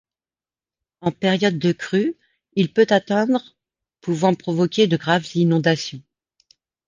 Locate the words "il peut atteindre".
2.55-3.55